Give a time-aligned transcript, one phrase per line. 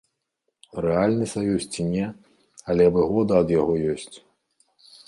[0.85, 2.07] Рэальны саюз ці не,
[2.73, 4.15] але выгода ад яго ёсць.